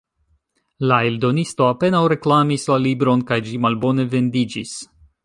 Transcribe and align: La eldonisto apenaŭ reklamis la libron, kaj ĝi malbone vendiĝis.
La 0.91 0.95
eldonisto 1.09 1.67
apenaŭ 1.73 2.01
reklamis 2.15 2.65
la 2.73 2.79
libron, 2.87 3.25
kaj 3.33 3.39
ĝi 3.51 3.61
malbone 3.67 4.07
vendiĝis. 4.15 4.73